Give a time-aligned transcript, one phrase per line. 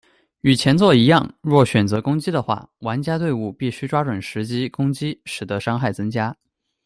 [0.39, 6.35] 与前作一样，若选择攻击的话，玩家队伍必须抓准时机攻击使得伤害增加。